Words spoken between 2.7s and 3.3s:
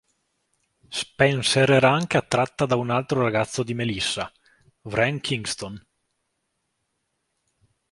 un altro